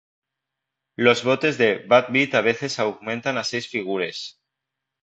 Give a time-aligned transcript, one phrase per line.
[0.97, 4.39] Los botes de "bad beat" a veces aumentan a seis figures.